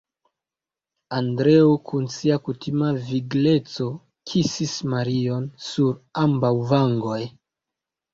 [1.15, 3.89] Andreo, kun sia kutima vigleco
[4.31, 5.93] kisis Marion sur
[6.23, 7.21] ambaŭ vangoj.